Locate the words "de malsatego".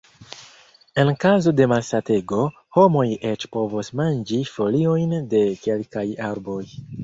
1.57-2.39